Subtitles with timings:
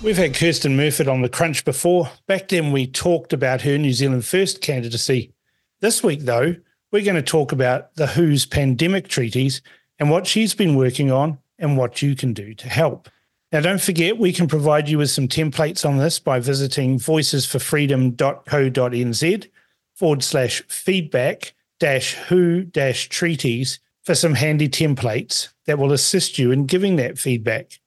[0.00, 2.08] We've had Kirsten Murfitt on the crunch before.
[2.28, 5.32] Back then, we talked about her New Zealand First candidacy.
[5.80, 6.54] This week, though,
[6.92, 9.62] we're going to talk about the WHO's pandemic treaties
[9.98, 13.08] and what she's been working on and what you can do to help.
[13.50, 19.48] Now, don't forget, we can provide you with some templates on this by visiting voicesforfreedom.co.nz
[19.94, 26.52] forward slash feedback dash who dash treaties for some handy templates that will assist you
[26.52, 27.80] in giving that feedback.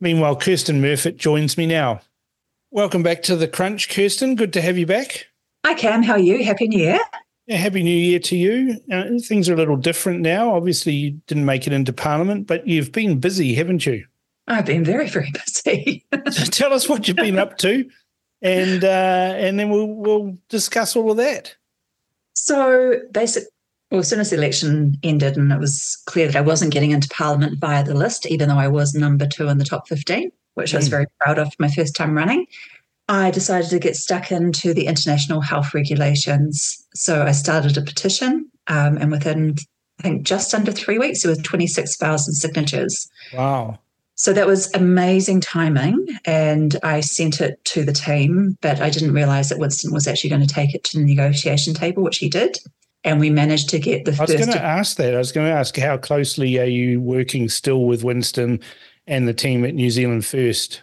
[0.00, 2.00] Meanwhile, Kirsten Murfitt joins me now.
[2.70, 4.36] Welcome back to the Crunch, Kirsten.
[4.36, 5.26] Good to have you back.
[5.66, 6.02] Hi, Cam.
[6.02, 6.42] How are you?
[6.44, 7.00] Happy New Year.
[7.50, 8.80] Yeah, Happy New Year to you.
[8.92, 10.54] Uh, things are a little different now.
[10.54, 14.06] Obviously, you didn't make it into Parliament, but you've been busy, haven't you?
[14.46, 16.06] I've been very, very busy.
[16.30, 17.90] so tell us what you've been up to,
[18.40, 21.56] and uh, and then we'll we'll discuss all of that.
[22.34, 23.42] So, basic.
[23.90, 26.92] Well, as soon as the election ended, and it was clear that I wasn't getting
[26.92, 30.30] into Parliament via the list, even though I was number two in the top fifteen,
[30.54, 30.74] which mm.
[30.74, 32.46] I was very proud of for my first time running.
[33.10, 36.86] I decided to get stuck into the international health regulations.
[36.94, 39.56] So I started a petition, um, and within,
[39.98, 43.10] I think, just under three weeks, there was 26,000 signatures.
[43.34, 43.80] Wow.
[44.14, 46.06] So that was amazing timing.
[46.24, 50.30] And I sent it to the team, but I didn't realize that Winston was actually
[50.30, 52.58] going to take it to the negotiation table, which he did.
[53.02, 55.14] And we managed to get the I was going to ask that.
[55.14, 58.60] I was going to ask how closely are you working still with Winston
[59.08, 60.82] and the team at New Zealand First?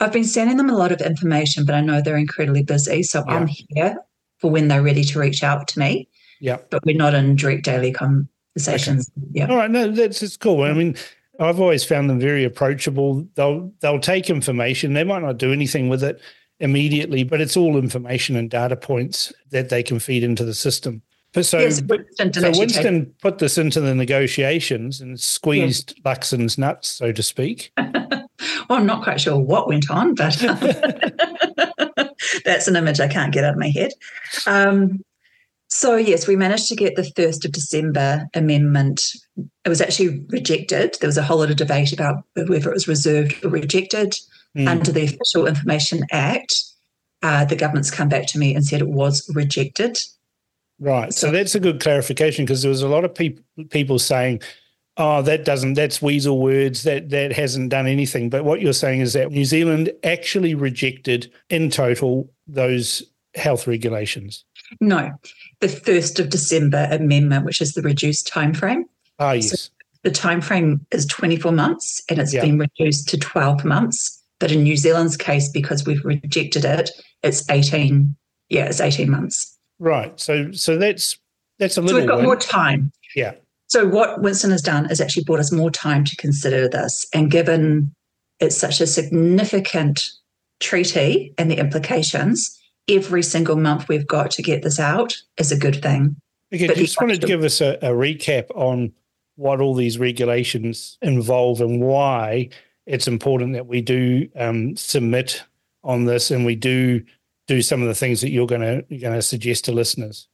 [0.00, 3.02] I've been sending them a lot of information, but I know they're incredibly busy.
[3.02, 3.34] So yeah.
[3.34, 3.96] I'm here
[4.38, 6.08] for when they're ready to reach out to me.
[6.40, 6.58] Yeah.
[6.70, 9.10] But we're not in direct daily conversations.
[9.16, 9.28] Okay.
[9.32, 9.46] Yeah.
[9.48, 9.70] All right.
[9.70, 10.62] No, that's it's cool.
[10.62, 10.96] I mean,
[11.40, 13.26] I've always found them very approachable.
[13.34, 14.94] They'll they'll take information.
[14.94, 16.20] They might not do anything with it
[16.60, 21.02] immediately, but it's all information and data points that they can feed into the system.
[21.32, 26.02] But so, yes, Winston, so Winston put this into the negotiations and squeezed yes.
[26.04, 27.72] Luxon's nuts, so to speak.
[28.68, 30.36] Well, I'm not quite sure what went on, but
[32.44, 33.92] that's an image I can't get out of my head.
[34.46, 35.00] Um,
[35.68, 39.12] so, yes, we managed to get the 1st of December amendment.
[39.64, 40.96] It was actually rejected.
[41.00, 44.14] There was a whole lot of debate about whether it was reserved or rejected.
[44.56, 44.68] Mm.
[44.68, 46.62] Under the Official Information Act,
[47.22, 49.98] uh, the government's come back to me and said it was rejected.
[50.78, 51.12] Right.
[51.12, 54.40] So, so that's a good clarification because there was a lot of people people saying
[54.96, 58.30] oh, that doesn't, that's weasel words, that, that hasn't done anything.
[58.30, 63.02] But what you're saying is that New Zealand actually rejected in total those
[63.34, 64.44] health regulations.
[64.80, 65.10] No,
[65.60, 68.86] the 1st of December amendment, which is the reduced time frame.
[69.18, 69.62] Ah, yes.
[69.62, 69.70] So
[70.02, 72.42] the time frame is 24 months and it's yeah.
[72.42, 74.22] been reduced to 12 months.
[74.38, 76.90] But in New Zealand's case, because we've rejected it,
[77.22, 78.14] it's 18.
[78.50, 79.56] Yeah, it's 18 months.
[79.78, 80.18] Right.
[80.20, 81.18] So so that's
[81.58, 82.00] that's a little.
[82.00, 82.92] So we've got more time.
[83.14, 83.32] Yeah.
[83.68, 87.04] So, what Winston has done is actually brought us more time to consider this.
[87.12, 87.92] And given
[88.40, 90.10] it's such a significant
[90.60, 95.58] treaty and the implications, every single month we've got to get this out is a
[95.58, 96.16] good thing.
[96.54, 98.92] Okay, but just wanted to give us a, a recap on
[99.34, 102.48] what all these regulations involve and why
[102.86, 105.42] it's important that we do um, submit
[105.82, 107.02] on this and we do
[107.46, 110.28] do some of the things that you're going to going to suggest to listeners.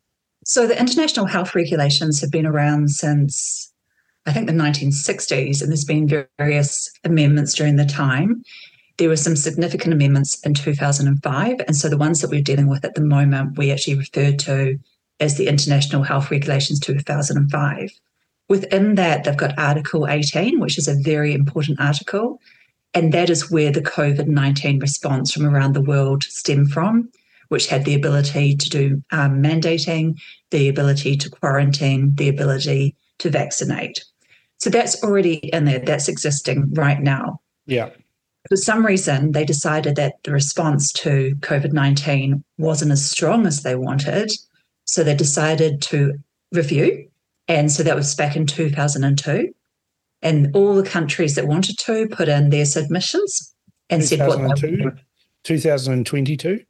[0.45, 3.73] So the international health regulations have been around since
[4.27, 8.43] I think the 1960s, and there's been various amendments during the time.
[8.99, 12.85] There were some significant amendments in 2005, and so the ones that we're dealing with
[12.85, 14.79] at the moment we actually refer to
[15.19, 17.91] as the International Health Regulations 2005.
[18.49, 22.41] Within that, they've got Article 18, which is a very important article,
[22.95, 27.09] and that is where the COVID 19 response from around the world stem from
[27.53, 30.19] which had the ability to do um, mandating,
[30.53, 34.03] the ability to quarantine, the ability to vaccinate.
[34.57, 37.43] So that's already in there, that's existing right now.
[37.67, 37.91] Yeah.
[38.49, 43.63] For some reason, they decided that the response to COVID 19 wasn't as strong as
[43.63, 44.33] they wanted.
[44.87, 46.15] So they decided to
[46.53, 47.07] review.
[47.49, 49.53] And so that was back in 2002.
[50.23, 53.55] And all the countries that wanted to put in their submissions
[53.91, 54.39] and said what
[55.45, 56.65] 2022?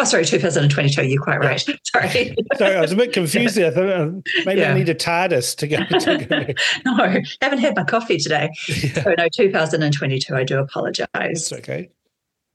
[0.00, 1.06] Oh, sorry, 2022.
[1.06, 1.68] You're quite right.
[1.68, 1.74] Yeah.
[1.84, 2.34] Sorry.
[2.56, 3.70] sorry, I was a bit confused there.
[3.70, 4.10] I thought uh,
[4.46, 4.70] maybe yeah.
[4.70, 5.76] I need a TARDIS to go.
[6.00, 6.54] To go.
[6.86, 8.48] no, I haven't had my coffee today.
[8.66, 9.02] Yeah.
[9.02, 10.34] So, no, 2022.
[10.34, 11.08] I do apologize.
[11.12, 11.90] It's okay.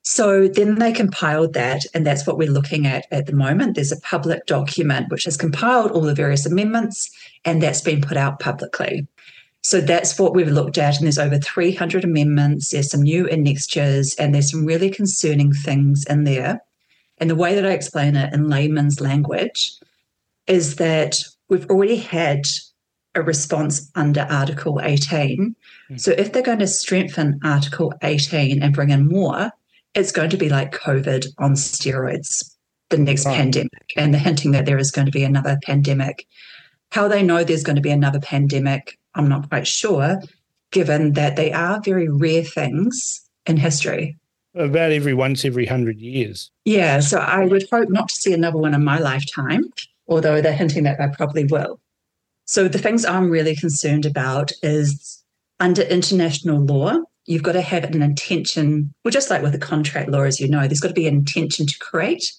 [0.01, 3.75] So then they compiled that, and that's what we're looking at at the moment.
[3.75, 7.11] There's a public document which has compiled all the various amendments,
[7.43, 9.07] and that's been put out publicly.
[9.61, 10.95] So that's what we've looked at.
[10.95, 12.71] And there's over 300 amendments.
[12.71, 16.61] There's some new annexures, and there's some really concerning things in there.
[17.17, 19.73] And the way that I explain it in layman's language
[20.47, 21.17] is that
[21.49, 22.45] we've already had
[23.15, 25.55] a response under Article 18.
[25.89, 25.99] Mm.
[25.99, 29.51] So if they're going to strengthen Article 18 and bring in more,
[29.93, 32.55] it's going to be like COVID on steroids,
[32.89, 33.37] the next right.
[33.37, 36.27] pandemic, and the hinting that there is going to be another pandemic.
[36.91, 40.21] How they know there's going to be another pandemic, I'm not quite sure,
[40.71, 44.17] given that they are very rare things in history.
[44.55, 46.49] About every once every hundred years.
[46.63, 49.65] Yeah, so I would hope not to see another one in my lifetime,
[50.07, 51.79] although they're hinting that I probably will.
[52.45, 55.23] So the things I'm really concerned about is
[55.59, 60.09] under international law, you've got to have an intention, well, just like with the contract
[60.09, 62.31] law, as you know, there's got to be an intention to create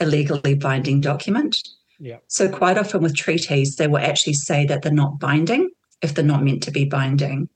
[0.00, 1.56] a legally binding document.
[1.98, 2.18] Yeah.
[2.28, 5.70] So quite often with treaties, they will actually say that they're not binding
[6.02, 7.48] if they're not meant to be binding.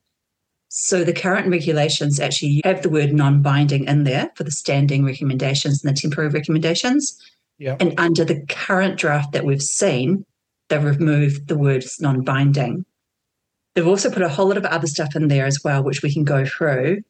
[0.69, 5.83] So the current regulations actually have the word non-binding in there for the standing recommendations
[5.83, 7.19] and the temporary recommendations.
[7.59, 7.77] Yeah.
[7.81, 10.25] And under the current draft that we've seen,
[10.69, 12.85] they've removed the words non-binding.
[13.75, 16.13] They've also put a whole lot of other stuff in there as well, which we
[16.13, 17.03] can go through.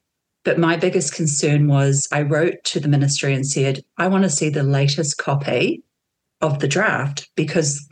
[0.45, 4.31] But my biggest concern was I wrote to the ministry and said, I want to
[4.31, 5.83] see the latest copy
[6.41, 7.87] of the draft because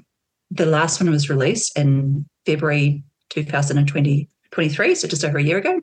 [0.51, 3.03] the last one was released in February
[4.51, 5.81] 2023, so just over a year ago.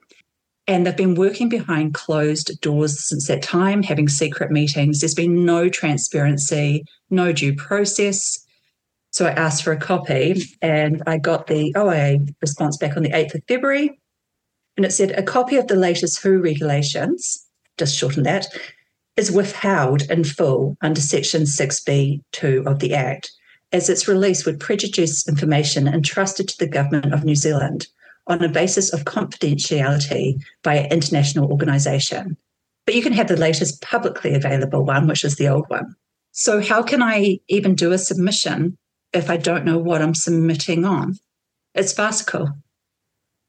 [0.65, 4.99] And they've been working behind closed doors since that time, having secret meetings.
[4.99, 8.39] There's been no transparency, no due process.
[9.11, 13.11] So I asked for a copy and I got the OIA response back on the
[13.11, 13.99] 8th of February.
[14.77, 17.45] And it said a copy of the latest WHO regulations,
[17.77, 18.47] just shorten that,
[19.17, 23.31] is withheld in full under Section 6b2 of the Act,
[23.71, 27.87] as its release would prejudice information entrusted to the Government of New Zealand
[28.27, 32.37] on a basis of confidentiality by an international organisation.
[32.85, 35.95] But you can have the latest publicly available one, which is the old one.
[36.31, 38.77] So, how can I even do a submission
[39.13, 41.19] if I don't know what I'm submitting on.
[41.75, 42.49] It's farcical.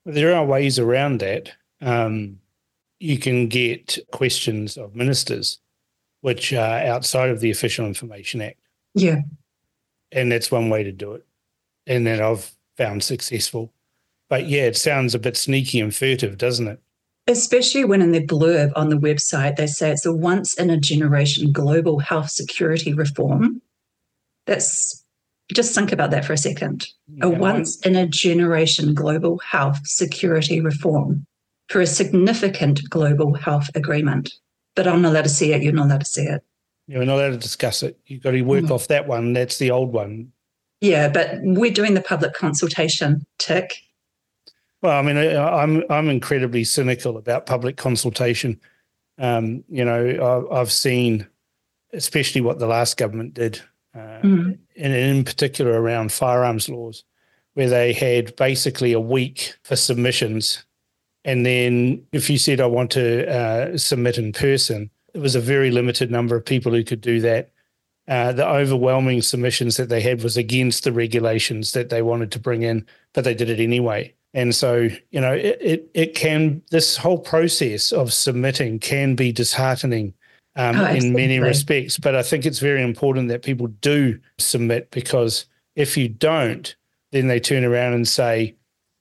[0.04, 1.52] There are ways around that.
[1.80, 2.38] Um,
[3.00, 5.58] you can get questions of ministers,
[6.20, 8.58] which are outside of the Official Information Act.
[8.94, 9.22] Yeah.
[10.12, 11.26] And that's one way to do it.
[11.86, 13.72] And that I've found successful.
[14.28, 16.80] But yeah, it sounds a bit sneaky and furtive, doesn't it?
[17.26, 20.78] Especially when in the blurb on the website they say it's a once in a
[20.78, 23.62] generation global health security reform.
[24.46, 25.04] That's
[25.52, 26.86] just think about that for a second.
[27.08, 31.26] Yeah, a once in a generation global health security reform
[31.68, 34.32] for a significant global health agreement.
[34.74, 35.62] But I'm not allowed to see it.
[35.62, 36.42] You're not allowed to see it.
[36.86, 37.98] You're not allowed to discuss it.
[38.06, 38.70] You've got to work mm.
[38.70, 39.32] off that one.
[39.32, 40.32] That's the old one.
[40.80, 43.72] Yeah, but we're doing the public consultation tick.
[44.84, 48.60] Well, I mean, I'm I'm incredibly cynical about public consultation.
[49.16, 51.26] Um, you know, I've seen,
[51.94, 53.62] especially what the last government did
[53.94, 54.58] uh, mm.
[54.76, 57.02] and in particular around firearms laws,
[57.54, 60.66] where they had basically a week for submissions.
[61.24, 65.40] And then if you said, I want to uh, submit in person, it was a
[65.40, 67.48] very limited number of people who could do that.
[68.06, 72.38] Uh, the overwhelming submissions that they had was against the regulations that they wanted to
[72.38, 74.12] bring in, but they did it anyway.
[74.34, 79.32] And so, you know, it, it, it can, this whole process of submitting can be
[79.32, 80.12] disheartening
[80.56, 81.98] um, oh, in many respects.
[81.98, 86.74] But I think it's very important that people do submit because if you don't,
[87.12, 88.56] then they turn around and say,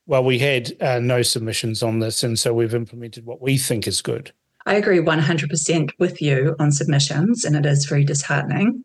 [0.05, 3.87] well, we had uh, no submissions on this, and so we've implemented what we think
[3.87, 4.31] is good.
[4.65, 8.83] I agree 100% with you on submissions, and it is very disheartening.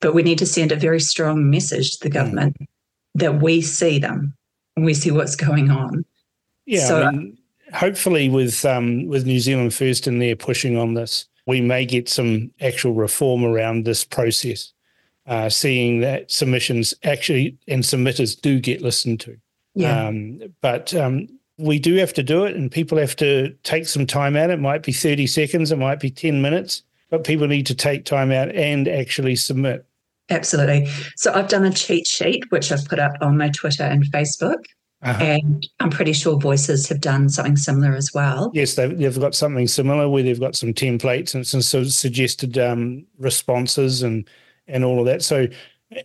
[0.00, 2.14] But we need to send a very strong message to the hmm.
[2.14, 2.66] government mm.
[3.14, 4.34] that we see them
[4.76, 6.04] we see what's going on.
[6.66, 7.38] Yeah, so, I mean,
[7.74, 12.08] hopefully, with um, with New Zealand First in there pushing on this, we may get
[12.08, 14.72] some actual reform around this process,
[15.26, 19.36] uh, seeing that submissions actually and submitters do get listened to.
[19.74, 20.06] Yeah.
[20.06, 24.06] Um, but um, we do have to do it, and people have to take some
[24.06, 24.50] time out.
[24.50, 28.04] It might be 30 seconds, it might be 10 minutes, but people need to take
[28.04, 29.86] time out and actually submit.
[30.30, 30.88] Absolutely.
[31.16, 34.62] So I've done a cheat sheet, which I've put up on my Twitter and Facebook.
[35.02, 35.22] Uh-huh.
[35.22, 38.52] And I'm pretty sure Voices have done something similar as well.
[38.54, 41.92] Yes, they've, they've got something similar where they've got some templates and some sort of
[41.92, 44.28] suggested um, responses and
[44.68, 45.22] and all of that.
[45.22, 45.48] So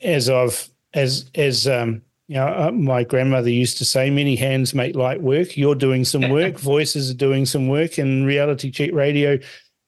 [0.01, 4.73] as I've as as um, you know, uh, my grandmother used to say, "Many hands
[4.73, 6.57] make light work." You're doing some work.
[6.57, 9.37] Voices are doing some work, and Reality Check Radio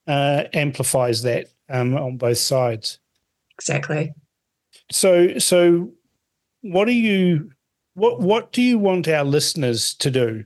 [0.08, 3.00] uh, amplifies that um, on both sides.
[3.60, 4.14] Exactly.
[4.92, 5.92] So, so
[6.62, 7.52] what are you
[7.94, 10.46] What What do you want our listeners to do?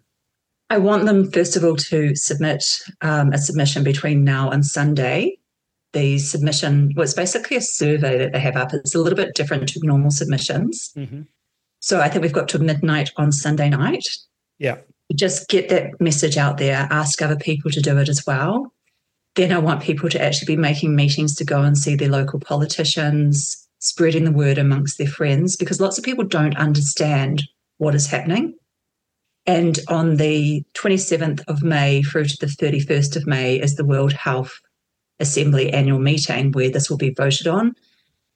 [0.69, 2.63] I want them, first of all, to submit
[3.01, 5.37] um, a submission between now and Sunday.
[5.91, 8.73] The submission was basically a survey that they have up.
[8.73, 10.91] It's a little bit different to normal submissions.
[10.97, 11.21] Mm-hmm.
[11.79, 14.07] So I think we've got to midnight on Sunday night.
[14.57, 14.77] Yeah.
[15.13, 18.72] Just get that message out there, ask other people to do it as well.
[19.35, 22.39] Then I want people to actually be making meetings to go and see their local
[22.39, 27.43] politicians, spreading the word amongst their friends, because lots of people don't understand
[27.77, 28.55] what is happening.
[29.45, 34.13] And on the 27th of May through to the 31st of May is the World
[34.13, 34.53] Health
[35.19, 37.73] Assembly annual meeting where this will be voted on.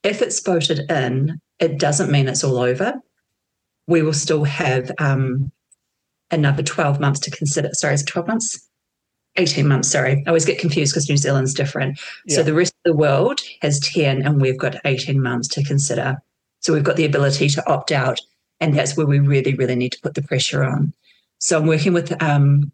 [0.04, 2.96] If it's voted in, it doesn't mean it's all over.
[3.88, 5.52] We will still have um,
[6.30, 7.70] another 12 months to consider.
[7.74, 8.67] Sorry, is it 12 months?
[9.38, 10.24] 18 months, sorry.
[10.26, 12.00] I always get confused because New Zealand's different.
[12.26, 12.38] Yeah.
[12.38, 16.18] So the rest of the world has 10 and we've got 18 months to consider.
[16.60, 18.20] So we've got the ability to opt out
[18.60, 20.94] and that's where we really, really need to put the pressure on.
[21.40, 22.72] So I'm working with um,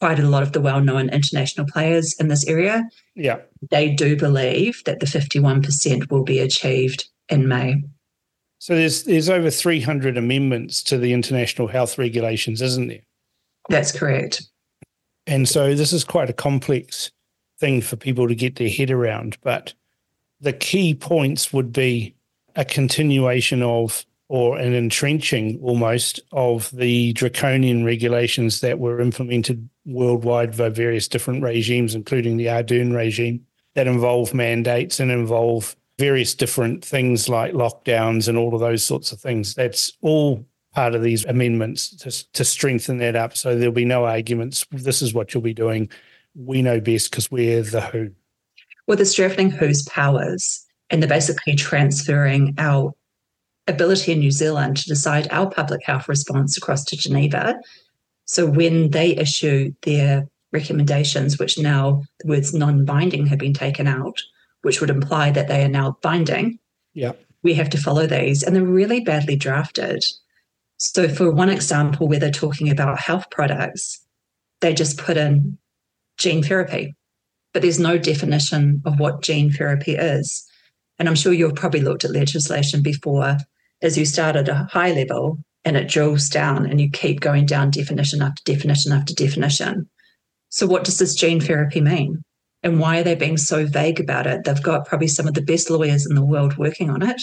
[0.00, 2.88] quite a lot of the well-known international players in this area.
[3.14, 7.82] Yeah, they do believe that the 51% will be achieved in May.
[8.58, 13.00] So there's there's over 300 amendments to the international health regulations, isn't there?
[13.68, 14.42] That's correct.
[15.28, 17.12] And so this is quite a complex
[17.60, 19.36] thing for people to get their head around.
[19.42, 19.74] But
[20.40, 22.14] the key points would be
[22.56, 30.56] a continuation of or an entrenching almost of the draconian regulations that were implemented worldwide
[30.56, 33.44] by various different regimes, including the Ardern regime,
[33.74, 39.12] that involve mandates and involve various different things like lockdowns and all of those sorts
[39.12, 39.54] of things.
[39.54, 40.46] That's all
[40.78, 43.36] part of these amendments to, to strengthen that up.
[43.36, 44.64] So there'll be no arguments.
[44.70, 45.90] This is what you'll be doing.
[46.36, 48.14] We know best because we're the WHO.
[48.86, 52.92] Well, they're strengthening WHO's powers and they're basically transferring our
[53.66, 57.56] ability in New Zealand to decide our public health response across to Geneva.
[58.26, 63.88] So when they issue their recommendations, which now the words non binding have been taken
[63.88, 64.20] out,
[64.62, 66.60] which would imply that they are now binding.
[66.94, 67.14] Yeah.
[67.42, 70.04] We have to follow these, and they're really badly drafted.
[70.78, 74.00] So, for one example, where they're talking about health products,
[74.60, 75.58] they just put in
[76.18, 76.96] gene therapy,
[77.52, 80.44] but there's no definition of what gene therapy is.
[80.98, 83.36] And I'm sure you've probably looked at legislation before
[83.82, 87.46] as you start at a high level and it drills down and you keep going
[87.46, 89.88] down definition after definition after definition.
[90.48, 92.22] So, what does this gene therapy mean?
[92.62, 94.44] And why are they being so vague about it?
[94.44, 97.20] They've got probably some of the best lawyers in the world working on it,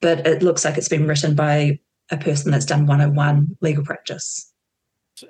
[0.00, 1.78] but it looks like it's been written by
[2.10, 4.52] a person that's done 101 legal practice.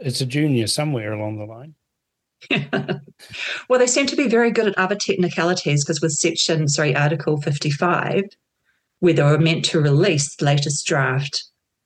[0.00, 1.74] It's a junior somewhere along the line.
[3.68, 7.40] well, they seem to be very good at other technicalities because with section, sorry, Article
[7.40, 8.24] 55,
[9.00, 11.44] where they were meant to release the latest draft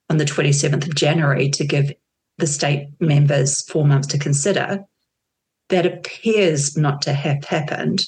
[0.09, 1.93] on the 27th of January to give
[2.39, 4.85] the state members four months to consider.
[5.69, 8.05] That appears not to have happened.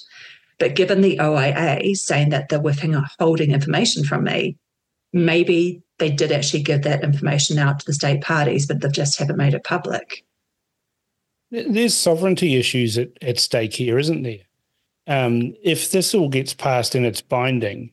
[0.59, 4.57] But given the OIA saying that they're withholding information from me,
[5.13, 9.19] maybe they did actually give that information out to the state parties, but they just
[9.19, 10.25] haven't made it public.
[11.51, 14.39] There's sovereignty issues at, at stake here, isn't there?
[15.07, 17.93] Um, if this all gets passed and it's binding,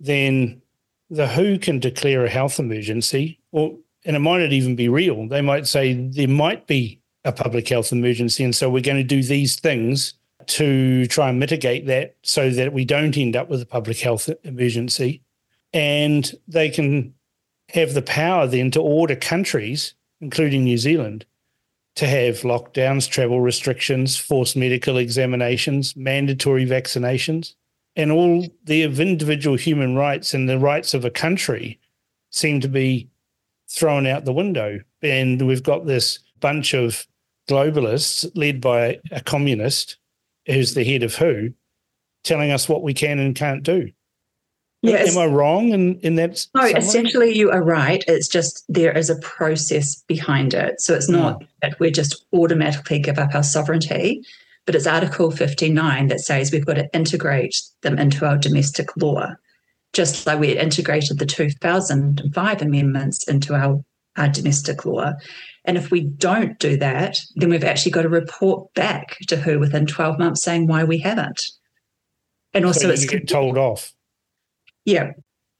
[0.00, 0.62] then
[1.10, 5.26] the WHO can declare a health emergency, or and it might not even be real.
[5.26, 9.04] They might say there might be a public health emergency, and so we're going to
[9.04, 10.14] do these things
[10.46, 14.30] to try and mitigate that, so that we don't end up with a public health
[14.44, 15.22] emergency.
[15.72, 17.14] And they can
[17.70, 21.26] have the power then to order countries, including New Zealand,
[21.96, 27.54] to have lockdowns, travel restrictions, forced medical examinations, mandatory vaccinations
[27.98, 31.80] and all the individual human rights and the rights of a country
[32.30, 33.08] seem to be
[33.68, 34.80] thrown out the window.
[35.02, 37.06] And we've got this bunch of
[37.50, 39.96] globalists led by a communist
[40.46, 41.52] who's the head of WHO
[42.22, 43.90] telling us what we can and can't do.
[44.82, 45.16] Yes.
[45.16, 46.46] Am I wrong in, in that?
[46.54, 48.04] No, essentially you are right.
[48.06, 50.80] It's just there is a process behind it.
[50.80, 51.48] So it's not mm.
[51.62, 54.22] that we just automatically give up our sovereignty
[54.68, 59.30] but it's Article 59 that says we've got to integrate them into our domestic law,
[59.94, 63.82] just like we integrated the 2005 amendments into our,
[64.18, 65.14] our domestic law.
[65.64, 69.58] And if we don't do that, then we've actually got to report back to WHO
[69.58, 71.46] within 12 months saying why we haven't.
[72.52, 73.94] And also, so it's get told off.
[74.88, 75.12] Yeah.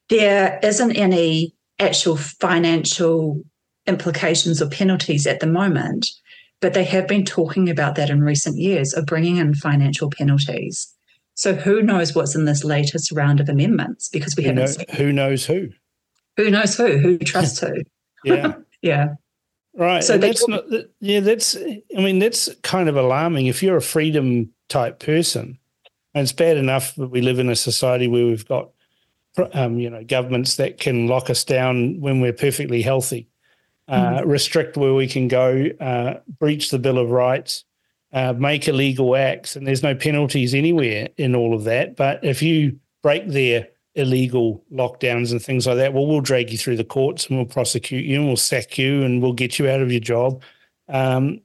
[0.08, 3.42] There isn't any actual financial
[3.86, 6.08] implications or penalties at the moment.
[6.60, 10.92] But they have been talking about that in recent years of bringing in financial penalties.
[11.34, 14.78] So who knows what's in this latest round of amendments because we who haven't.
[14.78, 15.68] Know, who knows who?
[16.36, 16.98] Who knows who?
[16.98, 17.74] Who trusts who?
[18.24, 18.54] Yeah.
[18.82, 19.14] yeah.
[19.74, 20.02] Right.
[20.02, 20.64] So that's not,
[20.98, 23.46] yeah, that's, I mean, that's kind of alarming.
[23.46, 25.58] If you're a freedom type person,
[26.14, 28.70] and it's bad enough that we live in a society where we've got,
[29.52, 33.28] um, you know, governments that can lock us down when we're perfectly healthy,
[33.88, 34.28] uh, mm-hmm.
[34.28, 37.64] restrict where we can go, uh, breach the Bill of Rights,
[38.12, 41.96] uh, make illegal acts, and there's no penalties anywhere in all of that.
[41.96, 46.58] But if you break their illegal lockdowns and things like that, well, we'll drag you
[46.58, 49.68] through the courts and we'll prosecute you and we'll sack you and we'll get you
[49.68, 50.42] out of your job.
[50.88, 51.40] Um,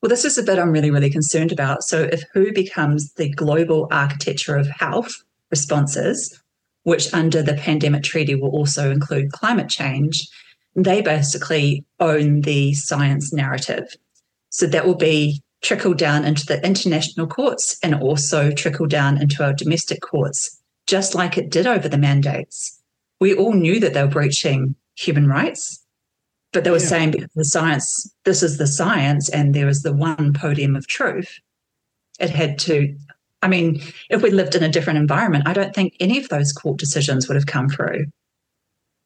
[0.00, 1.82] well, this is the bit I'm really, really concerned about.
[1.82, 5.12] So, if WHO becomes the global architecture of health
[5.50, 6.40] responses,
[6.88, 10.26] which under the pandemic treaty will also include climate change,
[10.74, 13.94] they basically own the science narrative.
[14.50, 19.44] So, that will be trickled down into the international courts and also trickle down into
[19.44, 22.80] our domestic courts, just like it did over the mandates.
[23.20, 25.84] We all knew that they were breaching human rights
[26.52, 26.86] but they were yeah.
[26.86, 30.86] saying because the science, this is the science, and there is the one podium of
[30.86, 31.38] truth.
[32.18, 32.96] It had to,
[33.42, 33.80] I mean,
[34.10, 37.28] if we lived in a different environment, I don't think any of those court decisions
[37.28, 38.06] would have come through.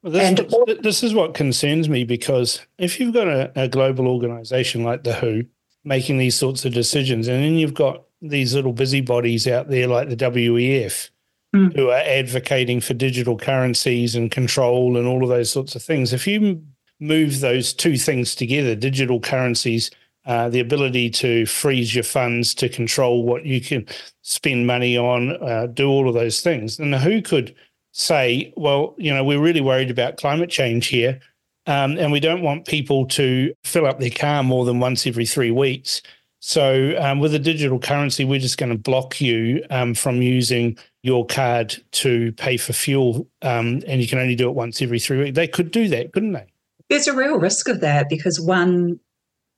[0.03, 4.09] Well, this, and this is what concerns me because if you've got a, a global
[4.09, 5.45] organization like the WHO
[5.85, 10.09] making these sorts of decisions, and then you've got these little busybodies out there like
[10.09, 11.11] the WEF
[11.55, 11.75] mm.
[11.77, 16.13] who are advocating for digital currencies and control and all of those sorts of things.
[16.13, 16.63] If you
[17.01, 19.91] move those two things together digital currencies
[20.25, 23.87] uh, the ability to freeze your funds to control what you can
[24.23, 26.79] spend money on uh, do all of those things.
[26.79, 27.55] And who could
[27.95, 31.21] say well you know we're really worried about climate change here
[31.67, 35.27] um, and we don't want people to fill up their car more than once every
[35.27, 36.01] three weeks.
[36.41, 40.79] So um, with a digital currency we're just going to block you um, from using
[41.03, 44.99] your card to pay for fuel um, and you can only do it once every
[44.99, 45.37] three weeks.
[45.37, 46.47] They could do that couldn't they?
[46.89, 49.01] There's a real risk of that because one,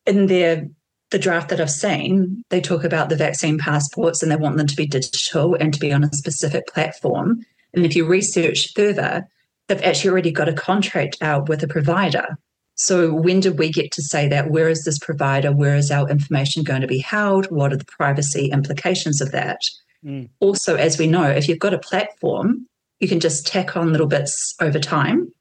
[0.07, 0.69] in their
[1.11, 4.67] the draft that I've seen, they talk about the vaccine passports and they want them
[4.67, 7.45] to be digital and to be on a specific platform.
[7.73, 9.29] And if you research further,
[9.69, 12.27] they've actually already got a contract out with a provider.
[12.75, 14.51] So when did we get to say that?
[14.51, 15.53] Where is this provider?
[15.53, 17.47] Where is our information going to be held?
[17.47, 19.61] What are the privacy implications of that?
[20.05, 20.31] Mm.
[20.41, 22.67] Also, as we know, if you've got a platform,
[22.99, 25.33] you can just tack on little bits over time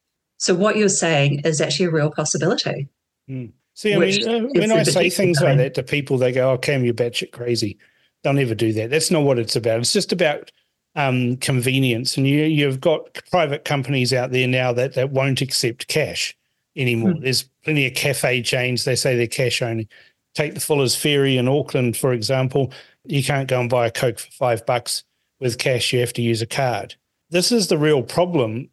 [0.43, 2.89] so what you're saying is actually a real possibility.
[3.29, 3.53] Mm.
[3.75, 6.57] See, I mean, uh, when I say things like that to people, they go, "Oh,
[6.57, 7.77] Cam, you're batshit crazy."
[8.23, 8.89] They'll never do that.
[8.89, 9.79] That's not what it's about.
[9.79, 10.51] It's just about
[10.95, 15.87] um, convenience, and you you've got private companies out there now that that won't accept
[15.87, 16.35] cash
[16.75, 17.13] anymore.
[17.13, 17.21] Mm.
[17.23, 18.83] There's plenty of cafe chains.
[18.83, 19.87] They say they're cash only.
[20.35, 22.71] Take the Fuller's Ferry in Auckland, for example.
[23.05, 25.03] You can't go and buy a Coke for five bucks
[25.39, 25.93] with cash.
[25.93, 26.95] You have to use a card.
[27.29, 28.69] This is the real problem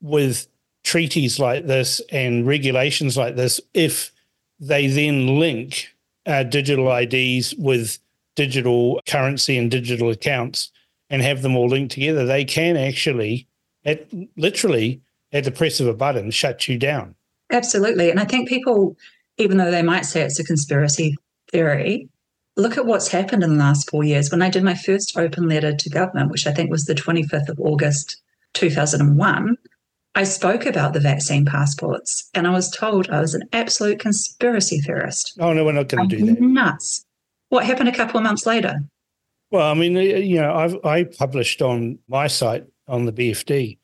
[0.00, 0.46] with
[0.84, 4.12] treaties like this and regulations like this if
[4.60, 5.88] they then link
[6.26, 7.98] uh, digital IDs with
[8.34, 10.70] digital currency and digital accounts
[11.10, 13.46] and have them all linked together, they can actually,
[13.84, 15.00] at literally
[15.32, 17.14] at the press of a button, shut you down.
[17.50, 18.10] Absolutely.
[18.10, 18.96] And I think people,
[19.36, 21.16] even though they might say it's a conspiracy
[21.50, 22.08] theory,
[22.56, 24.30] look at what's happened in the last four years.
[24.30, 27.48] When I did my first open letter to government, which I think was the 25th
[27.48, 28.16] of August
[28.54, 29.56] 2001,
[30.14, 34.78] I spoke about the vaccine passports and I was told I was an absolute conspiracy
[34.78, 35.36] theorist.
[35.40, 36.40] Oh, no, we're not going to do that.
[36.40, 37.04] Nuts.
[37.48, 38.80] What happened a couple of months later?
[39.50, 43.78] Well, I mean, you know, I've, I published on my site on the BFD,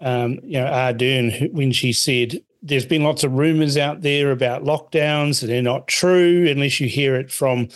[0.00, 4.64] um, you know, Ardern, when she said there's been lots of rumors out there about
[4.64, 7.68] lockdowns and they're not true unless you hear it from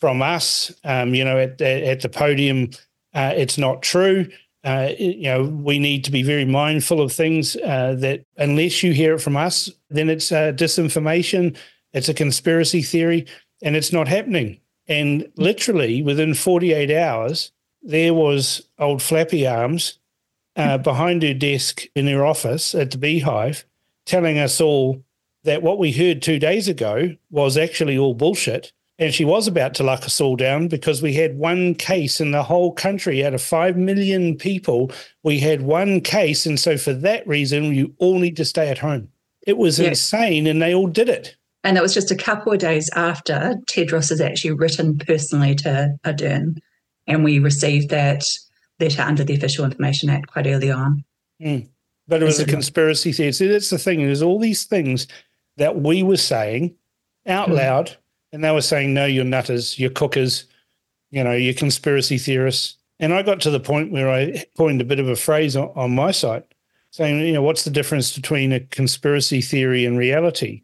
[0.00, 0.72] from us.
[0.84, 2.70] Um, you know, at, at the podium,
[3.14, 4.28] uh, it's not true
[4.64, 8.92] uh, you know, we need to be very mindful of things uh, that unless you
[8.92, 11.56] hear it from us, then it's uh, disinformation,
[11.92, 13.26] it's a conspiracy theory,
[13.62, 14.58] and it's not happening.
[14.88, 19.98] And literally within 48 hours, there was old Flappy Arms
[20.56, 23.64] uh, behind her desk in her office at the Beehive
[24.06, 25.02] telling us all
[25.44, 29.74] that what we heard two days ago was actually all bullshit and she was about
[29.74, 33.34] to lock us all down because we had one case in the whole country out
[33.34, 34.92] of 5 million people.
[35.24, 36.46] We had one case.
[36.46, 39.08] And so, for that reason, you all need to stay at home.
[39.46, 39.88] It was yeah.
[39.88, 41.36] insane, and they all did it.
[41.64, 45.96] And that was just a couple of days after Tedros has actually written personally to
[46.04, 46.58] Ardern.
[47.06, 48.24] And we received that
[48.78, 51.04] letter under the Official Information Act quite early on.
[51.42, 51.68] Mm.
[52.06, 53.32] But it was a conspiracy theory.
[53.32, 54.04] See, that's the thing.
[54.04, 55.06] There's all these things
[55.56, 56.76] that we were saying
[57.26, 57.54] out mm.
[57.54, 57.96] loud
[58.34, 60.44] and they were saying, no, you're nutters, you're cookers,
[61.12, 62.76] you know, you're conspiracy theorists.
[62.98, 65.70] And I got to the point where I coined a bit of a phrase on,
[65.76, 66.44] on my site
[66.90, 70.62] saying, you know, what's the difference between a conspiracy theory and reality?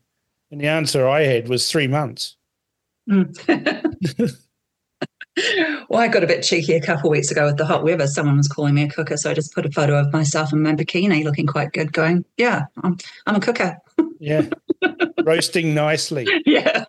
[0.50, 2.36] And the answer I had was three months.
[3.08, 4.36] Mm.
[5.88, 8.08] well, I got a bit cheeky a couple of weeks ago with the hot weather.
[8.08, 10.60] Someone was calling me a cooker, so I just put a photo of myself in
[10.60, 13.78] my bikini, looking quite good, going, "Yeah, I'm, I'm a cooker."
[14.18, 14.46] Yeah,
[15.24, 16.26] roasting nicely.
[16.46, 16.84] Yeah,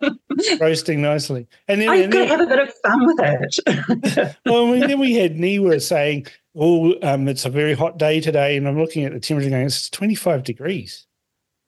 [0.60, 1.46] roasting nicely.
[1.68, 4.36] And then, got to have a bit of fun with it.
[4.46, 8.68] well, then we had Niwa saying, "Oh, um, it's a very hot day today," and
[8.68, 11.06] I'm looking at the temperature going, "It's 25 degrees."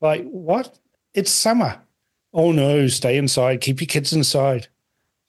[0.01, 0.79] Like what?
[1.15, 1.81] It's summer.
[2.33, 3.61] Oh no, stay inside.
[3.61, 4.69] Keep your kids inside.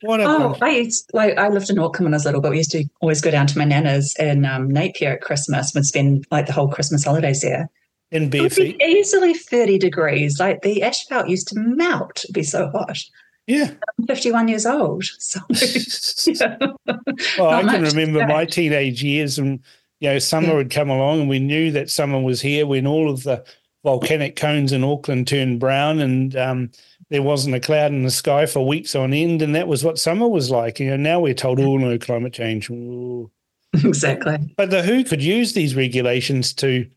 [0.01, 2.58] What oh, I used, like I lived in Auckland when I was little, but we
[2.58, 5.71] used to always go down to my nana's in um, Napier at Christmas.
[5.73, 7.69] We'd spend like the whole Christmas holidays there.
[8.12, 8.49] In bare
[8.81, 10.39] easily thirty degrees.
[10.39, 12.23] Like the asphalt used to melt.
[12.23, 12.97] It'd be so hot.
[13.47, 15.03] Yeah, I'm 51 years old.
[15.19, 15.39] So,
[16.27, 16.58] yeah.
[17.38, 19.60] well, I can remember my teenage years, and
[19.99, 20.53] you know, summer yeah.
[20.55, 23.45] would come along, and we knew that summer was here when all of the
[23.84, 26.71] volcanic cones in Auckland turned brown, and um,
[27.10, 29.99] there wasn't a cloud in the sky for weeks on end, and that was what
[29.99, 30.79] summer was like.
[30.79, 33.31] You know, now we're told, "Oh no, climate change." Ooh.
[33.84, 34.38] Exactly.
[34.55, 36.89] But the WHO could use these regulations to,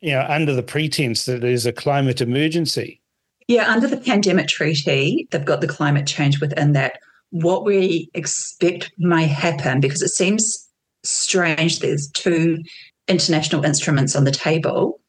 [0.00, 3.01] you know, under the pretense that there's a climate emergency.
[3.48, 6.98] Yeah, under the pandemic treaty, they've got the climate change within that.
[7.30, 10.68] What we expect may happen, because it seems
[11.02, 12.58] strange, there's two
[13.08, 15.00] international instruments on the table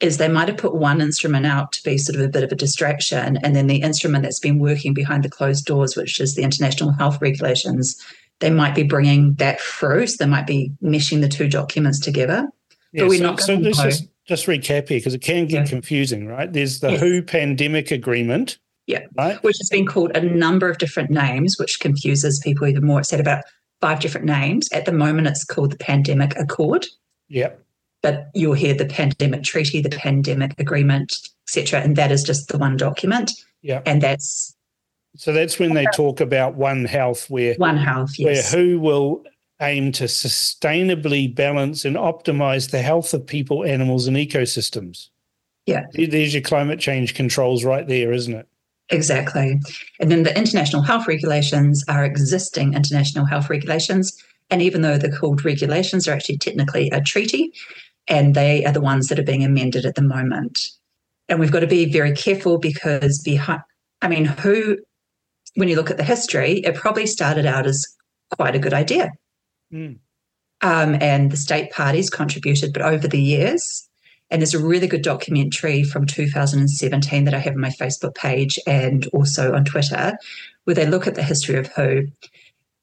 [0.00, 2.52] is they might have put one instrument out to be sort of a bit of
[2.52, 6.34] a distraction, and then the instrument that's been working behind the closed doors, which is
[6.34, 7.96] the international health regulations,
[8.38, 10.06] they might be bringing that through.
[10.06, 12.46] So they might be meshing the two documents together.
[12.92, 13.40] Yeah, but we're so, not.
[13.40, 15.66] So just just recap here because it can get yeah.
[15.66, 16.52] confusing, right?
[16.52, 18.58] There's the WHO pandemic agreement.
[18.86, 19.42] Yeah, right?
[19.42, 23.00] which has been called a number of different names, which confuses people even more.
[23.00, 23.44] It's said about
[23.82, 24.66] five different names.
[24.72, 26.86] At the moment, it's called the Pandemic Accord.
[27.28, 27.50] Yeah
[28.02, 31.12] but you'll hear the pandemic treaty, the pandemic agreement,
[31.46, 31.80] etc.
[31.80, 33.32] And that is just the one document.
[33.62, 33.82] Yeah.
[33.86, 34.54] And that's
[35.16, 38.52] so that's when they talk about One Health, where One Health, yes.
[38.52, 39.24] where WHO will
[39.60, 45.08] aim to sustainably balance and optimize the health of people, animals, and ecosystems.
[45.66, 45.84] Yeah.
[45.92, 48.48] There's your climate change controls right there, isn't it?
[48.90, 49.60] Exactly.
[50.00, 54.16] And then the international health regulations are existing international health regulations.
[54.50, 57.52] And even though they're called regulations, they're actually technically a treaty
[58.06, 60.58] and they are the ones that are being amended at the moment.
[61.28, 63.60] And we've got to be very careful because behind,
[64.00, 64.78] I mean, who,
[65.56, 67.84] when you look at the history, it probably started out as
[68.30, 69.10] quite a good idea.
[69.72, 69.98] Mm.
[70.60, 73.88] Um, and the state parties contributed, but over the years,
[74.30, 78.58] and there's a really good documentary from 2017 that I have on my Facebook page
[78.66, 80.18] and also on Twitter,
[80.64, 82.08] where they look at the history of WHO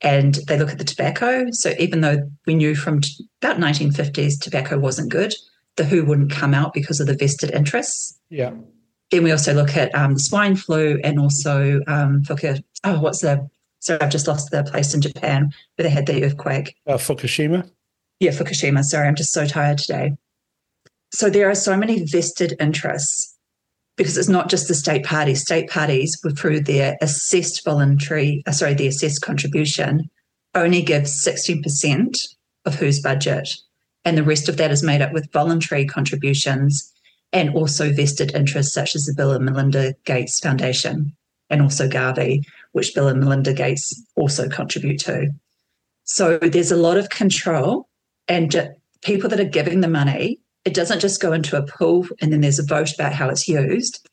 [0.01, 1.45] and they look at the tobacco.
[1.51, 5.33] So even though we knew from t- about 1950s tobacco wasn't good,
[5.75, 8.19] the WHO wouldn't come out because of the vested interests.
[8.29, 8.53] Yeah.
[9.11, 12.23] Then we also look at um, the swine flu and also um,
[12.83, 13.47] oh, what's the,
[13.85, 16.75] sorry, I've just lost the place in Japan where they had the earthquake.
[16.87, 17.69] Uh, Fukushima?
[18.19, 18.83] Yeah, Fukushima.
[18.83, 20.13] Sorry, I'm just so tired today.
[21.11, 23.37] So there are so many vested interests
[23.95, 25.41] because it's not just the state parties.
[25.41, 30.09] State parties, through their assessed voluntary, uh, sorry, the assessed contribution,
[30.55, 32.17] only give 16%
[32.65, 33.49] of whose budget.
[34.03, 36.91] And the rest of that is made up with voluntary contributions
[37.31, 41.15] and also vested interests such as the Bill and Melinda Gates Foundation
[41.49, 42.43] and also Gavi,
[42.75, 45.29] which Bill and Melinda Gates also contribute to.
[46.03, 47.87] So there's a lot of control
[48.27, 52.33] and people that are giving the money it doesn't just go into a pool and
[52.33, 54.09] then there's a vote about how it's used.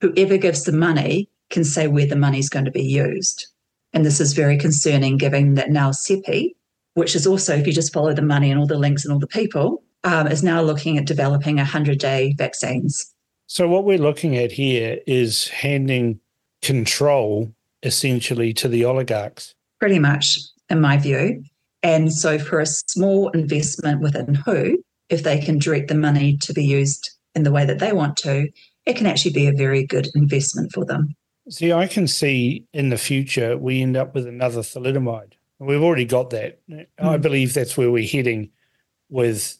[0.00, 3.46] Whoever gives the money can say where the money is going to be used.
[3.92, 6.56] And this is very concerning, given that now CEPI,
[6.94, 9.20] which is also, if you just follow the money and all the links and all
[9.20, 13.14] the people, um, is now looking at developing 100 day vaccines.
[13.46, 16.18] So, what we're looking at here is handing
[16.60, 19.54] control essentially to the oligarchs.
[19.78, 21.42] Pretty much, in my view.
[21.82, 26.52] And so, for a small investment within WHO, if they can direct the money to
[26.52, 28.48] be used in the way that they want to,
[28.86, 31.14] it can actually be a very good investment for them.
[31.50, 35.34] See, I can see in the future we end up with another thalidomide.
[35.58, 36.60] We've already got that.
[36.68, 36.86] Mm.
[36.98, 38.50] I believe that's where we're heading
[39.10, 39.58] with,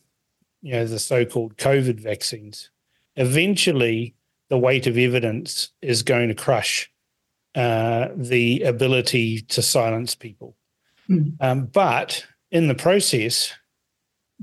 [0.63, 2.71] you know, the so-called COVID vaccines.
[3.17, 4.15] Eventually,
[4.49, 6.91] the weight of evidence is going to crush
[7.55, 10.57] uh, the ability to silence people.
[11.09, 11.37] Mm.
[11.41, 13.53] Um, but in the process,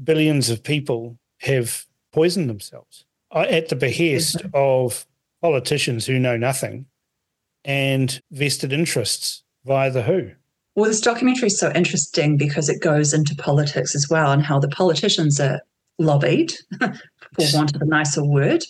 [0.01, 4.49] billions of people have poisoned themselves uh, at the behest mm-hmm.
[4.53, 5.05] of
[5.41, 6.85] politicians who know nothing
[7.65, 10.31] and vested interests via the WHO.
[10.75, 14.59] Well, this documentary is so interesting because it goes into politics as well and how
[14.59, 15.61] the politicians are
[15.99, 18.63] lobbied, for want of a nicer word.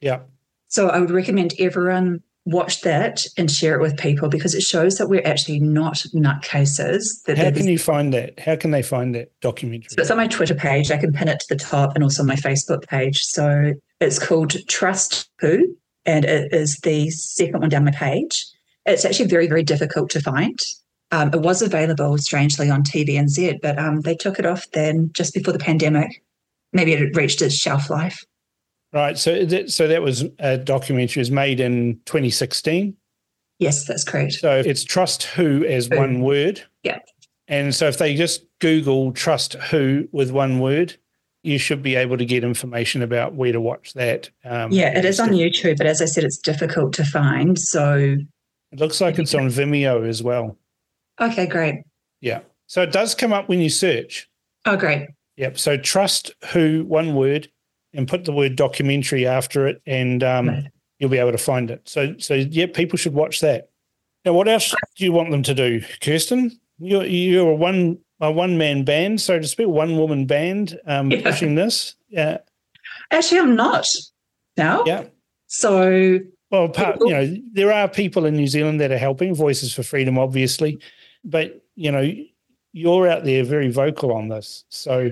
[0.00, 0.20] Yeah.
[0.68, 4.96] So I would recommend everyone watch that and share it with people because it shows
[4.96, 7.22] that we're actually not nutcases.
[7.26, 8.38] That How can you find that?
[8.38, 9.88] How can they find that documentary?
[9.90, 10.90] So it's on my Twitter page.
[10.90, 13.22] I can pin it to the top and also my Facebook page.
[13.22, 18.46] So it's called Trust Who, and it is the second one down my page.
[18.86, 20.58] It's actually very, very difficult to find.
[21.10, 25.34] Um, it was available, strangely, on TVNZ, but um, they took it off then just
[25.34, 26.22] before the pandemic.
[26.72, 28.24] Maybe it reached its shelf life.
[28.92, 29.18] Right.
[29.18, 31.20] So that, so that was a documentary.
[31.20, 32.96] It was made in 2016.
[33.58, 34.34] Yes, that's correct.
[34.34, 35.96] So it's Trust Who as Who.
[35.96, 36.62] one word.
[36.82, 36.98] Yeah.
[37.48, 40.96] And so if they just Google Trust Who with one word,
[41.42, 44.28] you should be able to get information about where to watch that.
[44.44, 47.58] Um, Yeah, it is on YouTube, but as I said, it's difficult to find.
[47.58, 48.16] So,
[48.72, 50.58] It looks like it's on Vimeo as well.
[51.20, 51.76] okay, great.
[52.20, 52.40] Yeah.
[52.66, 54.28] So it does come up when you search.
[54.64, 55.06] Oh, great.
[55.36, 55.58] Yep.
[55.58, 57.48] So Trust Who, one word,
[57.96, 60.64] and put the word documentary after it, and um, Right.
[60.98, 61.82] you'll be able to find it.
[61.88, 63.70] So, so yeah, people should watch that.
[64.24, 66.58] Now, what else do you want them to do, Kirsten?
[66.78, 71.10] You're you're a one a one man band, so to speak, one woman band um,
[71.10, 71.22] Yeah.
[71.22, 71.94] pushing this.
[72.08, 72.38] Yeah,
[73.10, 73.86] Actually, I'm not
[74.56, 74.84] now.
[74.86, 75.04] yeah.
[75.48, 76.18] So,
[76.50, 79.82] Well, part, you know, there are people in New Zealand that are helping Voices for
[79.82, 80.78] Freedom, obviously,
[81.24, 82.10] but you know,
[82.72, 85.10] you're out there very vocal on this, so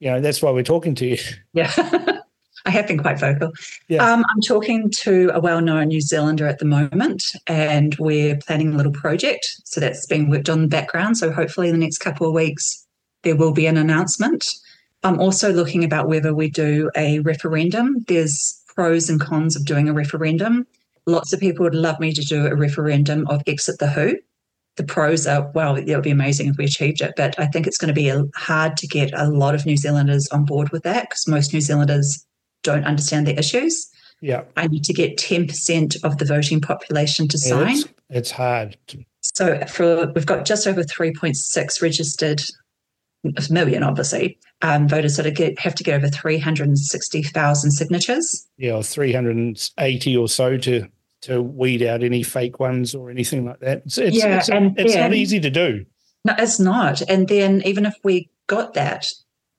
[0.00, 1.18] you know that's why we're talking to you.
[1.52, 1.72] yeah,
[2.66, 3.52] I have been quite vocal.
[3.88, 4.04] Yeah.
[4.04, 8.72] Um, I'm talking to a well known New Zealander at the moment, and we're planning
[8.72, 9.60] a little project.
[9.64, 11.16] So that's being worked on in the background.
[11.18, 12.86] So hopefully, in the next couple of weeks,
[13.22, 14.46] there will be an announcement.
[15.02, 18.04] I'm also looking about whether we do a referendum.
[18.06, 20.66] There's pros and cons of doing a referendum.
[21.06, 24.16] Lots of people would love me to do a referendum of exit the Who.
[24.80, 27.66] The pros are, well, it would be amazing if we achieved it, but I think
[27.66, 30.70] it's going to be a, hard to get a lot of New Zealanders on board
[30.70, 32.24] with that because most New Zealanders
[32.62, 33.90] don't understand the issues.
[34.22, 37.76] Yeah, I need to get 10% of the voting population to sign.
[37.76, 38.78] it's, it's hard.
[39.20, 42.40] So for we've got just over 3.6 registered
[43.50, 48.48] million, obviously, um, voters that are get, have to get over 360,000 signatures.
[48.56, 50.88] Yeah, or 380 or so to
[51.22, 53.82] to weed out any fake ones or anything like that.
[53.84, 55.84] It's it's, Yeah, it's, and it's not easy to do.
[56.24, 57.02] No, it's not.
[57.02, 59.06] And then even if we got that,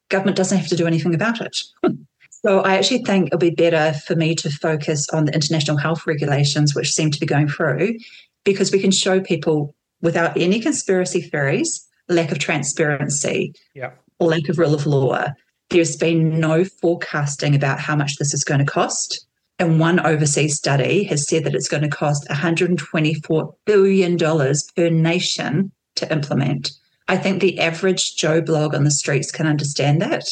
[0.09, 1.57] government doesn't have to do anything about it.
[2.31, 6.05] so I actually think it'll be better for me to focus on the international health
[6.05, 7.95] regulations, which seem to be going through,
[8.43, 13.91] because we can show people without any conspiracy theories, lack of transparency, Yeah.
[14.19, 15.27] or lack of rule of law.
[15.69, 19.25] There's been no forecasting about how much this is going to cost.
[19.61, 25.71] And one overseas study has said that it's going to cost $124 billion per nation
[25.97, 26.71] to implement.
[27.07, 30.23] I think the average Joe blog on the streets can understand that.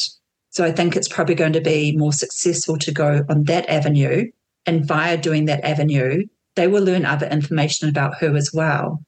[0.48, 4.32] So I think it's probably going to be more successful to go on that avenue.
[4.66, 6.24] And via doing that avenue,
[6.56, 9.00] they will learn other information about who as well.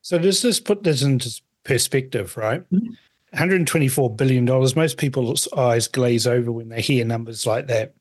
[0.00, 2.62] So does this put this into perspective, right?
[2.72, 2.96] Mhm.
[3.34, 4.46] $124 billion.
[4.46, 7.95] Most people's eyes glaze over when they hear numbers like that.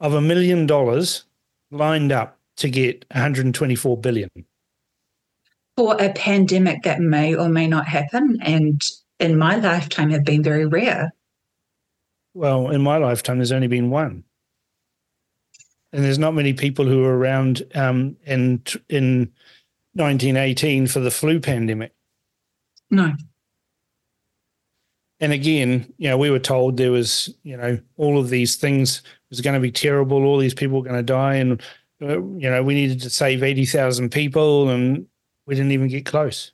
[0.00, 1.24] of a million dollars
[1.70, 4.28] lined up to get 124 billion.
[5.76, 8.82] For a pandemic that may or may not happen, and
[9.20, 11.12] in my lifetime have been very rare.
[12.34, 14.24] Well, in my lifetime, there's only been one,
[15.92, 19.30] and there's not many people who were around um, in in
[19.94, 21.92] 1918 for the flu pandemic.
[22.90, 23.12] No.
[25.20, 29.02] And again, you know, we were told there was, you know, all of these things
[29.30, 30.24] was going to be terrible.
[30.24, 31.62] All these people were going to die, and
[32.02, 35.06] uh, you know, we needed to save 80,000 people, and
[35.46, 36.52] we didn't even get close.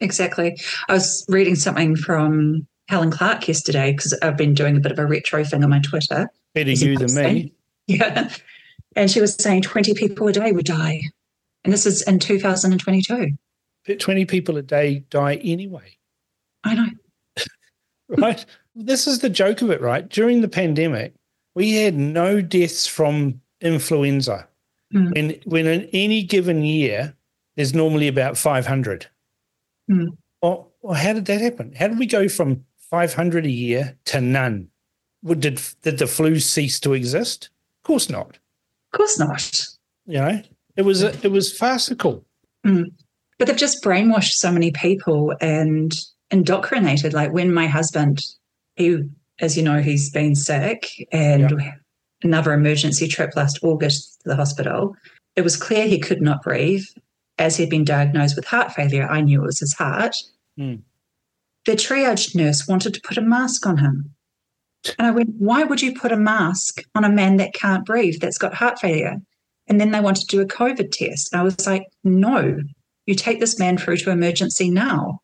[0.00, 0.58] Exactly.
[0.88, 4.98] I was reading something from Helen Clark yesterday because I've been doing a bit of
[4.98, 6.28] a retro thing on my Twitter.
[6.54, 7.54] Better you than me.
[7.86, 8.30] Yeah.
[8.94, 11.02] And she was saying 20 people a day would die.
[11.64, 13.36] And this is in 2022.
[13.84, 15.96] But 20 people a day die anyway.
[16.62, 16.86] I know.
[18.08, 18.44] right?
[18.76, 20.08] this is the joke of it, right?
[20.08, 21.14] During the pandemic,
[21.54, 24.46] we had no deaths from influenza.
[24.94, 25.14] Mm.
[25.14, 27.14] When when in any given year,
[27.56, 29.06] there's normally about 500.
[29.90, 30.16] Mm.
[30.42, 31.72] Well, well, how did that happen?
[31.74, 34.68] How did we go from 500 a year to none?
[35.22, 37.50] Would- Did did the flu cease to exist?
[37.80, 38.38] Of course not.
[38.92, 39.66] Of course not.
[40.06, 40.42] You know,
[40.76, 42.24] it was it was farcical.
[42.62, 45.34] But they've just brainwashed so many people.
[45.40, 45.94] And
[46.30, 47.12] indoctrinated.
[47.12, 48.20] Like when my husband,
[48.76, 48.98] he,
[49.40, 51.72] as you know, he's been sick and yeah.
[52.22, 54.94] another emergency trip last August to the hospital.
[55.36, 56.84] It was clear he could not breathe.
[57.38, 60.14] As he'd been diagnosed with heart failure, I knew it was his heart.
[60.58, 60.82] Mm.
[61.70, 64.10] The triage nurse wanted to put a mask on him.
[64.98, 68.20] And I went, Why would you put a mask on a man that can't breathe,
[68.20, 69.18] that's got heart failure?
[69.68, 71.32] And then they wanted to do a COVID test.
[71.32, 72.58] I was like, No,
[73.06, 75.20] you take this man through to emergency now.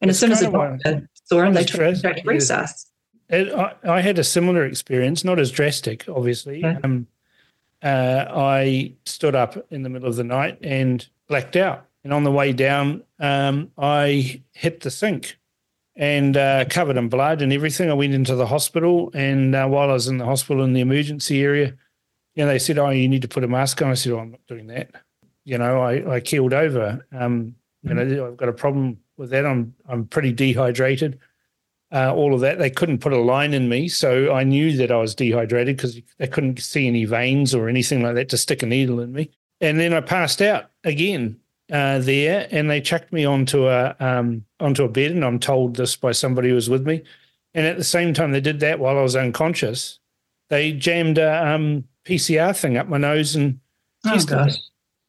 [0.00, 2.86] And it's as soon as the doctor saw him, they took him straight to resus.
[3.30, 6.60] I, I, had a similar experience, not as drastic, obviously.
[6.60, 6.78] Yeah.
[6.82, 7.06] Um,
[7.82, 11.84] uh, I stood up in the middle of the night and blacked out.
[12.02, 15.36] And on the way down, um, I hit the sink
[15.96, 17.90] and uh, covered in blood and everything.
[17.90, 20.80] I went into the hospital, and uh, while I was in the hospital in the
[20.80, 21.74] emergency area,
[22.34, 24.18] you know, they said, "Oh, you need to put a mask on." I said, "Oh,
[24.18, 24.90] I'm not doing that."
[25.44, 27.04] You know, I, I keeled over.
[27.12, 28.28] Um, you know.
[28.28, 29.44] I've got a problem with that.
[29.44, 31.18] I'm I'm pretty dehydrated.
[31.92, 32.58] Uh, all of that.
[32.58, 36.00] They couldn't put a line in me, so I knew that I was dehydrated because
[36.16, 39.30] they couldn't see any veins or anything like that to stick a needle in me.
[39.60, 41.38] And then I passed out again
[41.72, 45.76] uh, there, and they chucked me onto a um, onto a bed, and I'm told
[45.76, 47.02] this by somebody who was with me.
[47.54, 49.98] And at the same time, they did that while I was unconscious.
[50.50, 53.58] They jammed a um, PCR thing up my nose and
[54.06, 54.48] oh.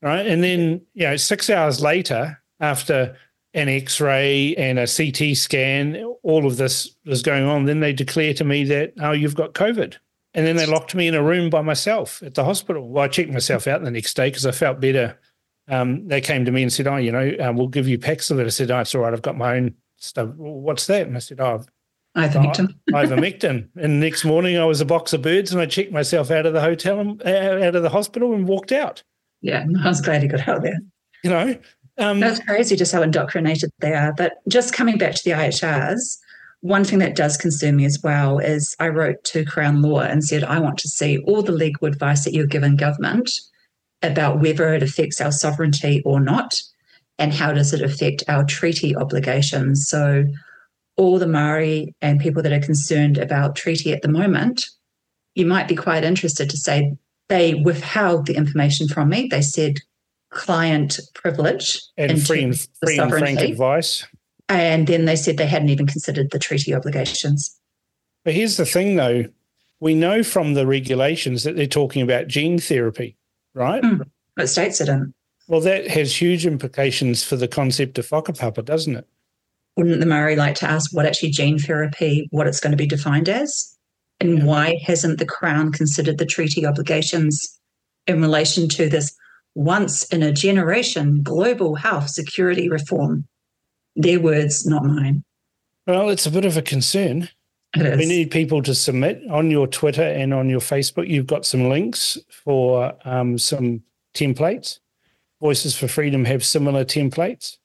[0.02, 3.18] Right, and then you know, six hours later, after
[3.54, 7.66] an X-ray and a CT scan, all of this was going on.
[7.66, 9.98] Then they declare to me that oh, you've got COVID,
[10.34, 12.88] and then they locked me in a room by myself at the hospital.
[12.88, 15.20] Well, I checked myself out the next day because I felt better
[15.70, 18.46] um, they came to me and said, "Oh, you know, um, we'll give you Paxlovid."
[18.46, 19.14] I said, "Oh, it's all right.
[19.14, 21.08] I've got my own stuff." Well, What's that?
[21.08, 21.64] And I said, "Oh,
[22.18, 23.70] ivermectin." ivermectin.
[23.76, 26.46] and the next morning, I was a box of birds, and I checked myself out
[26.46, 29.04] of the hotel, and, uh, out of the hospital, and walked out.
[29.42, 30.80] Yeah, I was glad you got out there.
[31.24, 31.58] You know,
[31.98, 34.14] um, that's crazy just how indoctrinated they are.
[34.14, 36.18] But just coming back to the IHRs,
[36.62, 40.24] one thing that does concern me as well is I wrote to Crown Law and
[40.24, 43.30] said I want to see all the legal advice that you're given government
[44.04, 46.54] about whether it affects our sovereignty or not,
[47.18, 49.88] and how does it affect our treaty obligations.
[49.88, 50.26] So,
[50.96, 54.64] all the Maori and people that are concerned about treaty at the moment,
[55.34, 56.94] you might be quite interested to say
[57.30, 59.28] they withheld the information from me.
[59.28, 59.78] They said
[60.30, 64.06] client privilege and free and, free and frank advice.
[64.50, 67.58] And then they said they hadn't even considered the treaty obligations.
[68.24, 69.26] But here's the thing, though.
[69.80, 73.18] We know from the regulations that they're talking about gene therapy
[73.54, 73.84] right?
[73.84, 75.14] Mm, it states it in.
[75.48, 79.08] Well, that has huge implications for the concept of whakapapa, doesn't it?
[79.76, 82.88] Wouldn't the Maori like to ask what actually gene therapy, what it's going to be
[82.88, 83.76] defined as?
[84.20, 84.46] And yeah.
[84.46, 87.60] why hasn't the Crown considered the treaty obligations
[88.08, 89.14] in relation to this
[89.56, 93.26] once in a generation global health security reform?
[93.96, 95.24] Their words, not mine.
[95.86, 97.30] Well, it's a bit of a concern.
[97.76, 101.08] We need people to submit on your Twitter and on your Facebook.
[101.08, 103.82] You've got some links for um, some
[104.14, 104.80] templates.
[105.42, 107.58] Voices for Freedom have similar templates.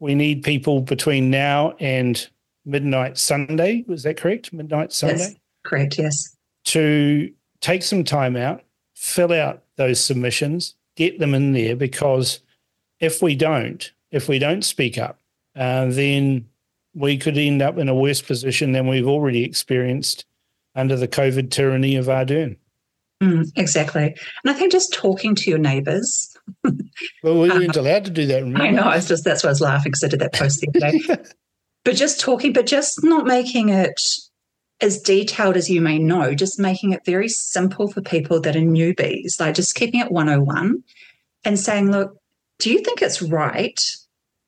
[0.00, 2.28] We need people between now and
[2.64, 3.84] midnight Sunday.
[3.86, 4.52] Was that correct?
[4.52, 5.18] Midnight Sunday?
[5.18, 6.36] Yes, correct, yes.
[6.66, 8.62] To take some time out,
[8.94, 12.40] fill out those submissions, get them in there because
[13.00, 15.20] if we don't, if we don't speak up,
[15.56, 16.48] uh, then
[16.94, 20.24] we could end up in a worse position than we've already experienced
[20.74, 22.56] under the COVID tyranny of Ardern.
[23.22, 24.04] Mm, exactly.
[24.44, 26.36] And I think just talking to your neighbours.
[26.64, 28.42] well, we weren't um, allowed to do that.
[28.42, 28.62] Remember?
[28.62, 28.90] I know.
[28.90, 31.24] It's just that's why I was laughing because I did that post the other day.
[31.84, 34.00] but just talking, but just not making it
[34.80, 38.60] as detailed as you may know, just making it very simple for people that are
[38.60, 40.82] newbies, like just keeping it 101
[41.44, 42.16] and saying, look,
[42.58, 43.80] do you think it's right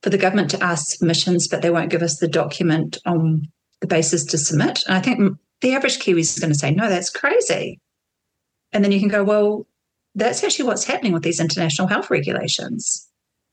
[0.02, 3.48] for the government to ask submissions, but they won't give us the document on
[3.80, 4.82] the basis to submit.
[4.86, 7.80] And I think the average Kiwi is going to say, no, that's crazy.
[8.72, 9.66] And then you can go, well,
[10.14, 13.08] that's actually what's happening with these international health regulations.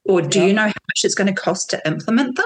[0.06, 0.45] Or do yeah.
[0.45, 2.45] you know how much it's going to cost to implement them?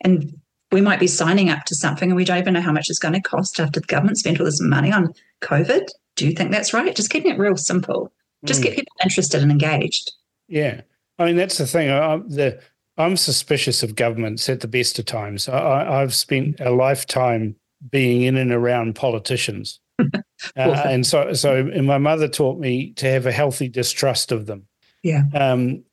[0.00, 2.90] And we might be signing up to something and we don't even know how much
[2.90, 5.86] it's going to cost after the government spent all this money on COVID.
[6.16, 6.94] Do you think that's right?
[6.94, 8.12] Just keeping it real simple.
[8.44, 8.64] Just mm.
[8.64, 10.12] get people interested and engaged.
[10.48, 10.82] Yeah.
[11.18, 11.90] I mean, that's the thing.
[11.90, 12.60] I, the
[12.96, 15.48] I'm suspicious of governments at the best of times.
[15.48, 17.56] I, have spent a lifetime
[17.90, 19.80] being in and around politicians.
[20.00, 20.12] uh,
[20.56, 24.66] and so, so and my mother taught me to have a healthy distrust of them.
[25.02, 25.24] Yeah.
[25.34, 25.84] Um,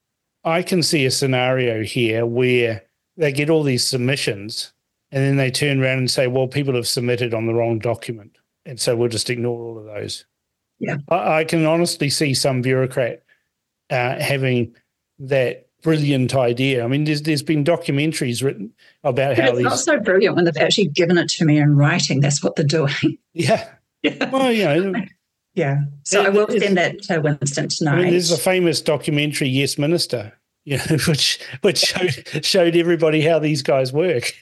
[0.43, 2.83] I can see a scenario here where
[3.17, 4.73] they get all these submissions
[5.11, 8.37] and then they turn around and say, well, people have submitted on the wrong document.
[8.65, 10.25] And so we'll just ignore all of those.
[10.79, 10.97] Yeah.
[11.09, 13.23] I, I can honestly see some bureaucrat
[13.89, 14.75] uh, having
[15.19, 16.83] that brilliant idea.
[16.83, 18.71] I mean, there's there's been documentaries written
[19.03, 19.63] about but how it's these.
[19.65, 22.19] not so brilliant when they've actually given it to me in writing.
[22.19, 22.93] That's what they're doing.
[23.33, 23.67] Yeah.
[24.03, 24.29] yeah.
[24.29, 24.93] Well, you know,
[25.55, 25.77] Yeah.
[26.03, 27.93] So I will send that to Winston tonight.
[27.93, 30.33] I mean, there's a famous documentary, Yes Minister,
[30.65, 34.33] you know, which which showed showed everybody how these guys work.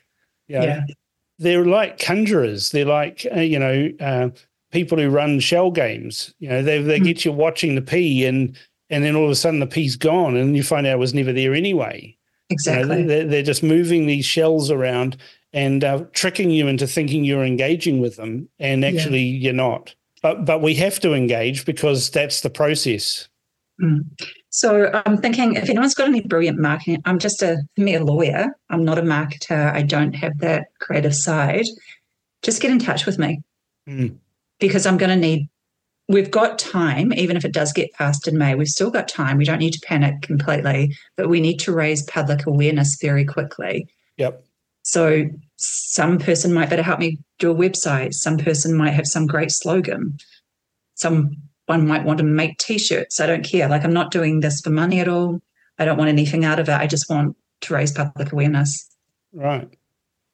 [0.47, 0.81] You know, yeah.
[1.37, 2.71] they're like conjurers.
[2.71, 4.29] They're like uh, you know uh,
[4.71, 6.33] people who run shell games.
[6.39, 7.03] You know, they they Mm.
[7.05, 8.57] get you watching the pea, and
[8.89, 11.13] and then all of a sudden the pea's gone, and you find out it was
[11.13, 12.15] never there anyway.
[12.49, 13.03] You know, Exactly.
[13.03, 15.17] they're, they're just moving these shells around
[15.53, 18.89] and uh, tricking you into thinking you're engaging with them, and Yeah.
[18.89, 19.93] actually you're not.
[20.21, 23.27] But but we have to engage because that's the process.
[24.49, 28.03] So I'm thinking if anyone's got any brilliant marketing, I'm just a for me a
[28.03, 28.47] lawyer.
[28.69, 29.73] I'm not a marketer.
[29.73, 31.65] I don't have that creative side.
[32.41, 33.39] Just get in touch with me
[33.87, 34.17] Mm.
[34.59, 35.47] because I'm going to need.
[36.09, 38.55] We've got time, even if it does get passed in May.
[38.55, 39.37] We've still got time.
[39.37, 43.87] We don't need to panic completely, but we need to raise public awareness very quickly.
[44.17, 44.43] Yep.
[44.81, 45.25] So
[45.57, 48.15] some person might better help me do a website.
[48.15, 50.17] Some person might have some great slogan.
[50.95, 51.37] Someone
[51.67, 53.19] might want to make t-shirts.
[53.19, 53.69] I don't care.
[53.69, 55.39] Like I'm not doing this for money at all.
[55.77, 56.73] I don't want anything out of it.
[56.73, 58.89] I just want to raise public awareness.
[59.31, 59.69] Right.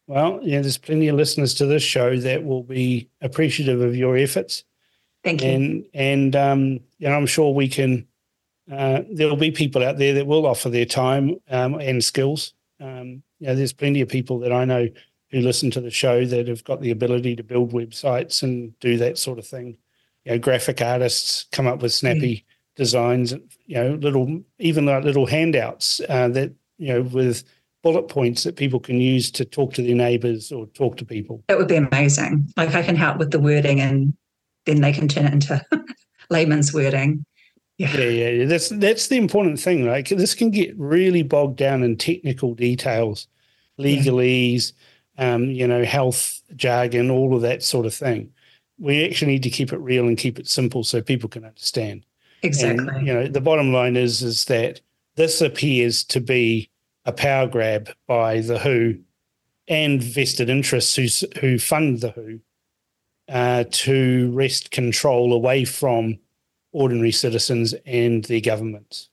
[0.07, 4.15] Well, yeah, there's plenty of listeners to this show that will be appreciative of your
[4.15, 4.63] efforts.
[5.26, 5.49] Thank you.
[5.49, 6.61] and and um,
[6.99, 8.07] you know, I'm sure we can.
[8.71, 12.53] Uh, there'll be people out there that will offer their time um, and skills.
[12.80, 14.88] Um, you know, there's plenty of people that I know
[15.32, 18.97] who listen to the show that have got the ability to build websites and do
[18.97, 19.78] that sort of thing.
[20.23, 22.45] You know, graphic artists come up with snappy
[22.76, 23.34] designs.
[23.65, 27.43] You know, little even like little handouts uh, that you know with
[27.84, 31.43] bullet points that people can use to talk to their neighbours or talk to people.
[31.47, 32.51] That would be amazing.
[32.57, 34.15] Like I can help with the wording and
[34.66, 35.66] then they can turn it into
[36.30, 37.26] layman's wording.
[37.78, 37.95] Yeah.
[37.97, 38.45] Yeah, yeah, yeah.
[38.45, 39.86] That's that's the important thing.
[39.86, 43.28] Like this can get really bogged down in technical details,
[43.78, 44.72] legalese,
[45.18, 48.32] um, you know, health jargon, all of that sort of thing.
[48.80, 52.05] We actually need to keep it real and keep it simple so people can understand.
[52.43, 52.88] Exactly.
[52.88, 54.80] And, you know, the bottom line is is that
[55.16, 56.70] this appears to be
[57.05, 58.99] a power grab by the WHO
[59.68, 61.07] and vested interests who
[61.39, 62.39] who fund the WHO
[63.30, 66.17] uh, to wrest control away from
[66.71, 69.09] ordinary citizens and their governments.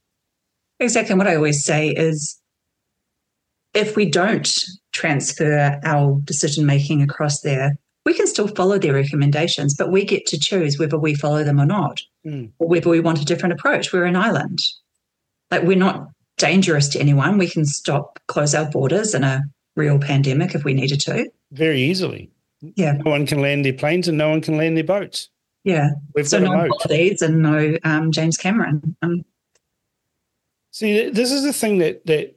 [0.81, 1.13] Exactly.
[1.13, 2.41] And what I always say is
[3.75, 4.51] if we don't
[4.93, 10.27] transfer our decision making across there, we can still follow their recommendations, but we get
[10.27, 12.51] to choose whether we follow them or not, Mm.
[12.59, 13.93] or whether we want a different approach.
[13.93, 14.59] We're an island.
[15.51, 17.39] Like we're not dangerous to anyone.
[17.39, 19.43] We can stop, close our borders in a
[19.77, 21.31] real pandemic if we needed to.
[21.53, 22.31] Very easily.
[22.77, 22.93] Yeah.
[23.05, 25.29] No one can land their planes and no one can land their boats.
[25.65, 25.91] Yeah.
[26.15, 28.97] We've So got no holidays and no um, James Cameron.
[29.03, 29.25] Um,
[30.71, 32.35] See, this is the thing that that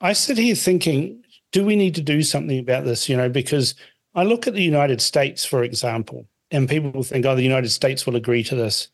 [0.00, 1.22] I sit here thinking:
[1.52, 3.08] Do we need to do something about this?
[3.08, 3.74] You know, because
[4.14, 8.04] I look at the United States, for example, and people think, "Oh, the United States
[8.06, 8.88] will agree to this."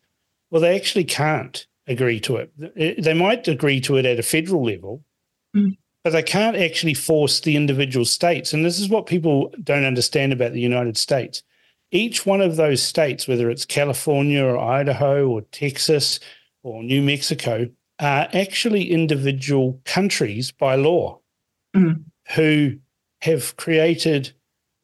[0.51, 2.53] Well, they actually can't agree to it.
[2.77, 5.03] It- They might agree to it at a federal level,
[5.57, 5.77] Mm.
[6.05, 8.53] But they can't actually force the individual states.
[8.53, 11.43] And this is what people don't understand about the United States.
[11.91, 16.21] Each one of those states, whether it's California or Idaho or Texas
[16.63, 17.69] or New Mexico,
[17.99, 21.21] are actually individual countries by law
[21.77, 22.05] Mm.
[22.35, 22.79] who
[23.21, 24.33] have created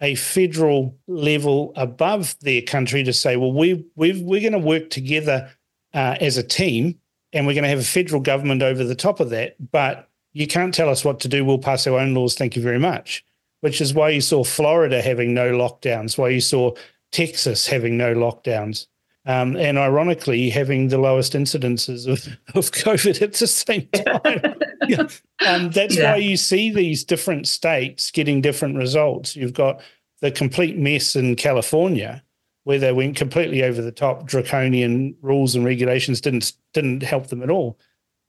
[0.02, 4.90] a federal level above their country to say, well, we we've, we're going to work
[4.90, 5.50] together
[5.94, 6.98] uh, as a team
[7.32, 9.56] and we're going to have a federal government over the top of that.
[9.72, 11.44] But you can't tell us what to do.
[11.44, 12.34] We'll pass our own laws.
[12.34, 13.24] Thank you very much.
[13.60, 16.72] Which is why you saw Florida having no lockdowns, why you saw
[17.12, 18.86] Texas having no lockdowns
[19.24, 22.26] um, and ironically having the lowest incidences of,
[22.56, 24.54] of COVID at the same time.
[24.86, 25.06] Yeah.
[25.46, 26.12] um, that's Yeah.
[26.12, 29.34] why you see these different states getting different results.
[29.34, 29.80] You've got
[30.20, 32.22] the complete mess in California,
[32.64, 37.42] where they went completely over the top, draconian rules and regulations didn't didn't help them
[37.42, 37.78] at all,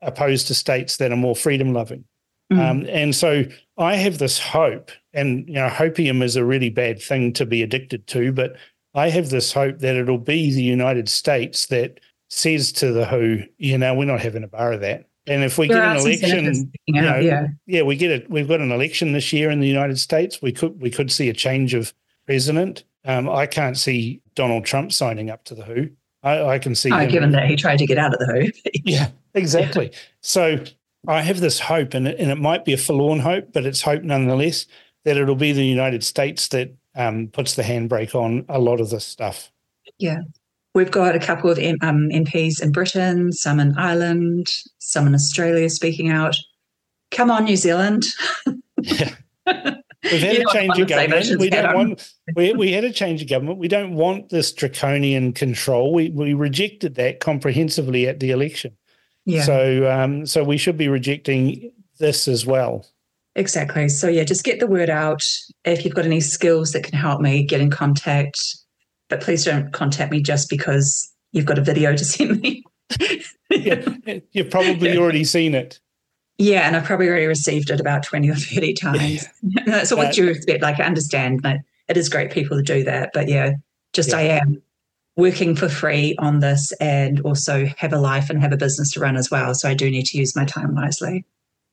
[0.06, 2.06] opposed to states that are more freedom loving.
[2.52, 2.60] mm.
[2.60, 3.44] Um, and so
[3.78, 7.64] I have this hope, and you know, hopium is a really bad thing to be
[7.64, 8.56] addicted to, but
[8.94, 12.00] I have this hope that it'll be the United States that
[12.30, 15.06] says to the WHO, you know, we're not having a bar of that.
[15.28, 17.48] And if we There get an election, you know, yeah.
[17.66, 18.30] yeah, we get it.
[18.30, 20.42] We've got an election this year in the United States.
[20.42, 21.94] We could we could see a change of
[22.26, 22.84] president.
[23.06, 25.90] Um, I can't see Donald Trump signing up to the WHO.
[26.26, 28.72] I, I can see Oh, given that he tried to get out of the WHO.
[28.84, 29.92] yeah, exactly.
[30.22, 30.64] So
[31.08, 33.82] I have this hope, and it, and it might be a forlorn hope, but it's
[33.82, 34.66] hope nonetheless
[35.06, 38.90] that it'll be the United States that um, puts the handbrake on a lot of
[38.90, 39.52] this stuff.
[40.00, 40.18] Yeah.
[40.74, 44.48] We've got a couple of M- um, MPs in Britain, some in Ireland,
[44.80, 46.36] some in Australia speaking out.
[47.12, 48.04] Come on, New Zealand.
[50.12, 51.40] We've had a change of government.
[51.40, 52.14] We don't want.
[52.36, 53.58] We, we had a change of government.
[53.58, 55.94] We don't want this draconian control.
[55.94, 58.76] We we rejected that comprehensively at the election.
[59.26, 59.44] Yeah.
[59.44, 62.86] So um, so we should be rejecting this as well.
[63.36, 63.90] Exactly.
[63.90, 65.26] So yeah, just get the word out.
[65.66, 68.40] If you've got any skills that can help me, get in contact.
[69.10, 72.64] But please don't contact me just because you've got a video to send me.
[73.50, 73.88] yeah,
[74.32, 75.00] you've probably yeah.
[75.00, 75.80] already seen it.
[76.38, 79.26] Yeah, and I've probably already received it about 20 or 30 times.
[79.42, 79.84] Yeah.
[79.84, 83.12] so what you expect, like I understand that it is great people to do that.
[83.14, 83.54] But yeah,
[83.94, 84.18] just yeah.
[84.18, 84.62] I am
[85.16, 89.00] working for free on this and also have a life and have a business to
[89.00, 89.54] run as well.
[89.54, 91.26] So I do need to use my time wisely.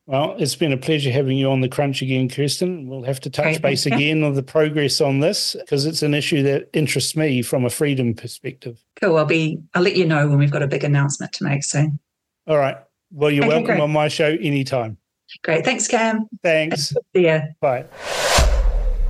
[0.07, 2.89] Well, it's been a pleasure having you on the crunch again, Kirsten.
[2.89, 6.43] We'll have to touch base again on the progress on this because it's an issue
[6.43, 8.85] that interests me from a freedom perspective.
[9.01, 9.17] Cool.
[9.17, 12.01] I'll be I'll let you know when we've got a big announcement to make soon.
[12.49, 12.77] All right.
[13.13, 13.81] Well, you're okay, welcome great.
[13.81, 14.97] on my show anytime.
[15.45, 15.65] Great.
[15.65, 16.27] Thanks, Cam.
[16.43, 16.95] Thanks.
[17.15, 17.41] See ya.
[17.61, 17.85] Bye.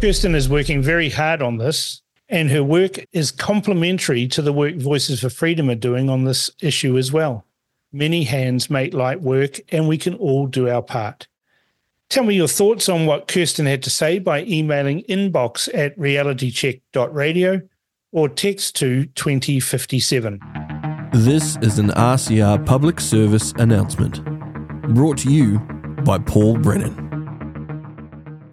[0.00, 4.76] Kirsten is working very hard on this, and her work is complementary to the work
[4.76, 7.44] Voices for Freedom are doing on this issue as well.
[7.92, 11.28] Many hands make light work, and we can all do our part.
[12.08, 17.62] Tell me your thoughts on what Kirsten had to say by emailing inbox at realitycheck.radio
[18.12, 20.40] or text to 2057.
[21.14, 24.24] This is an RCR public service announcement
[24.94, 25.58] brought to you
[26.06, 26.96] by Paul Brennan.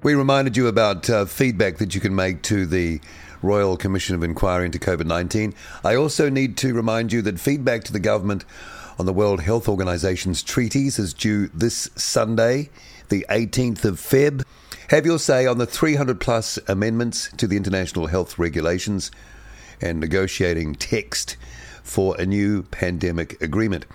[0.03, 2.99] We reminded you about uh, feedback that you can make to the
[3.41, 5.53] Royal Commission of Inquiry into COVID 19.
[5.85, 8.43] I also need to remind you that feedback to the government
[8.99, 12.69] on the World Health Organization's treaties is due this Sunday,
[13.07, 14.43] the 18th of Feb.
[14.89, 19.11] Have your say on the 300 plus amendments to the international health regulations
[19.79, 21.37] and negotiating text
[21.83, 23.85] for a new pandemic agreement.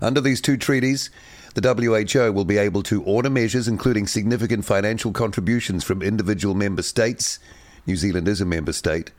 [0.00, 1.10] Under these two treaties,
[1.54, 1.74] the
[2.14, 7.38] WHO will be able to order measures including significant financial contributions from individual member states.
[7.86, 9.10] New Zealand is a member state.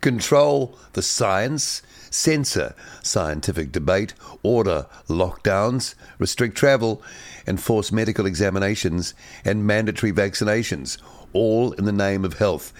[0.00, 7.02] Control the science, censor scientific debate, order lockdowns, restrict travel,
[7.46, 9.12] and force medical examinations
[9.44, 10.96] and mandatory vaccinations,
[11.32, 12.72] all in the name of health.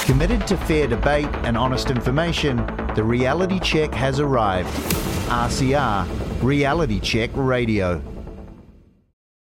[0.01, 2.57] Committed to fair debate and honest information,
[2.95, 4.67] the reality check has arrived.
[5.29, 6.05] RCR,
[6.43, 8.01] Reality Check Radio.